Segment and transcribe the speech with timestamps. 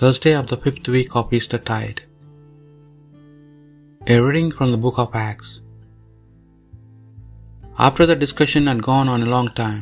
[0.00, 2.00] Thursday of the fifth week of Easter Tide.
[4.14, 5.48] A reading from the book of Acts.
[7.86, 9.80] After the discussion had gone on a long time,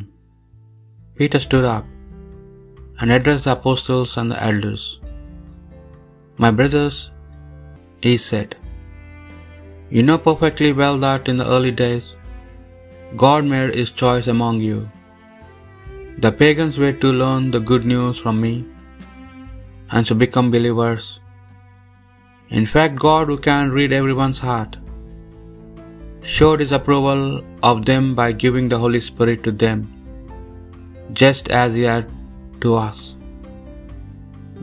[1.17, 1.85] Peter stood up
[2.99, 4.85] and addressed the apostles and the elders.
[6.45, 6.97] My brothers,
[8.07, 8.55] he said,
[9.95, 12.07] you know perfectly well that in the early days
[13.25, 14.79] God made his choice among you.
[16.25, 18.55] The pagans were to learn the good news from me
[19.91, 21.19] and to become believers.
[22.49, 24.77] In fact, God, who can read everyone's heart,
[26.21, 27.21] showed his approval
[27.63, 29.79] of them by giving the Holy Spirit to them,
[31.13, 32.09] just as he had
[32.61, 33.15] to us.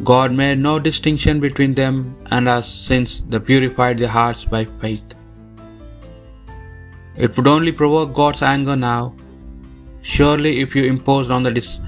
[0.02, 5.14] God made no distinction between them and us since they purified their hearts by faith.
[7.16, 9.14] It would only provoke God's anger now.
[10.02, 11.78] Surely, if you imposed on the dis-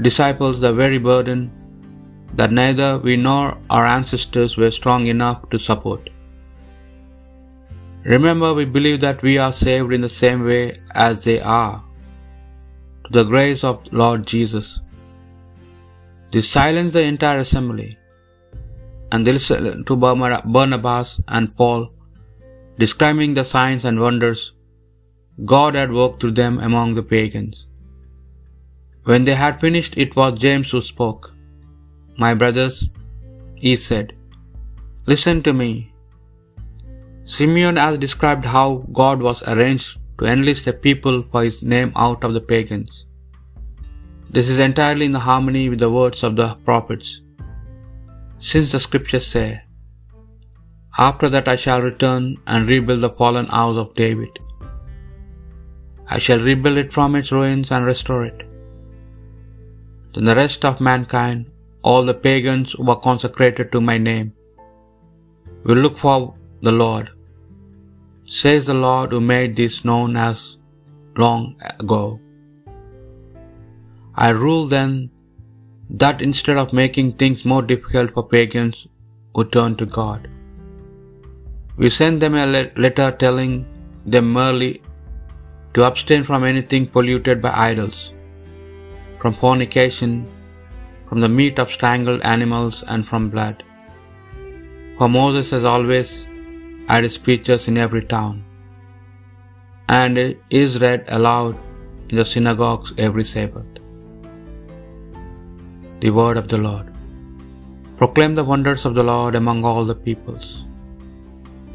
[0.00, 1.50] disciples the very burden
[2.34, 6.10] that neither we nor our ancestors were strong enough to support.
[8.04, 11.84] Remember, we believe that we are saved in the same way as they are,
[13.04, 14.80] to the grace of Lord Jesus.
[16.30, 17.90] They silenced the entire assembly,
[19.10, 21.92] and they listened to Barnabas and Paul,
[22.78, 24.52] describing the signs and wonders
[25.52, 27.66] God had worked through them among the pagans.
[29.04, 31.34] When they had finished, it was James who spoke.
[32.16, 32.88] My brothers,
[33.54, 34.12] he said,
[35.06, 35.94] listen to me.
[37.24, 42.24] Simeon has described how God was arranged to enlist a people for his name out
[42.24, 43.06] of the pagans.
[44.30, 47.20] This is entirely in harmony with the words of the prophets.
[48.38, 49.62] Since the scriptures say,
[50.98, 54.38] After that I shall return and rebuild the fallen house of David.
[56.10, 58.46] I shall rebuild it from its ruins and restore it.
[60.14, 61.51] Then the rest of mankind,
[61.90, 64.28] all the pagans who are consecrated to my name,
[65.64, 66.18] will look for
[66.66, 67.06] the Lord,
[68.40, 70.56] says the Lord who made this known as
[71.22, 71.42] long
[71.80, 72.04] ago.
[74.26, 75.10] I rule then
[76.02, 78.86] that instead of making things more difficult for pagans
[79.34, 80.22] who turn to God,
[81.76, 82.46] we send them a
[82.84, 83.52] letter telling
[84.14, 84.72] them merely
[85.74, 88.12] to abstain from anything polluted by idols,
[89.20, 90.12] from fornication,
[91.12, 93.58] from the meat of strangled animals, and from blood.
[94.98, 96.10] For Moses has always
[96.90, 98.36] had his preachers in every town,
[99.96, 100.20] and
[100.60, 101.58] is read aloud
[102.08, 103.72] in the synagogues every Sabbath.
[106.04, 106.86] The word of the Lord.
[108.00, 110.46] Proclaim the wonders of the Lord among all the peoples.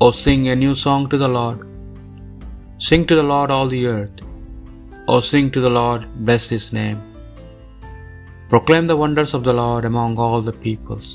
[0.05, 1.61] O sing a new song to the Lord.
[2.87, 4.17] Sing to the Lord all the earth.
[5.13, 6.99] O sing to the Lord, bless his name.
[8.51, 11.07] Proclaim the wonders of the Lord among all the peoples.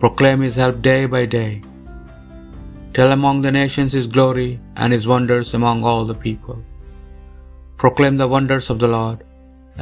[0.00, 1.62] Proclaim his help day by day.
[2.96, 6.58] Tell among the nations his glory and his wonders among all the people.
[7.82, 9.24] Proclaim the wonders of the Lord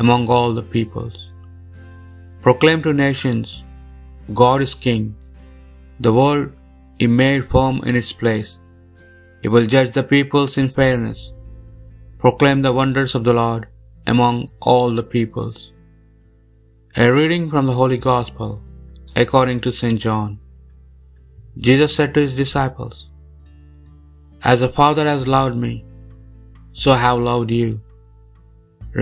[0.05, 1.19] among all the peoples.
[2.47, 3.49] Proclaim to nations,
[4.43, 5.05] God is King.
[6.07, 6.49] The world
[7.01, 8.53] he made firm in its place.
[9.43, 11.21] He will judge the peoples in fairness.
[12.25, 13.65] Proclaim the wonders of the Lord
[14.13, 14.37] among
[14.73, 15.61] all the peoples.
[17.03, 18.51] A reading from the Holy Gospel
[19.21, 20.01] according to St.
[20.03, 20.39] John.
[21.67, 23.09] Jesus said to his disciples,
[24.51, 25.73] As the Father has loved me,
[26.73, 27.71] so I have loved you.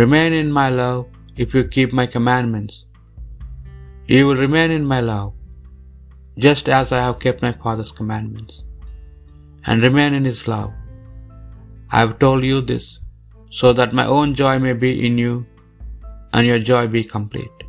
[0.03, 1.03] Remain in my love
[1.37, 2.77] if you keep my commandments.
[4.07, 5.35] You will remain in my love,
[6.47, 8.63] just as I have kept my Father's commandments,
[9.67, 10.73] and remain in his love.
[11.91, 12.87] I have told you this,
[13.51, 15.35] so that my own joy may be in you,
[16.33, 17.69] and your joy be complete.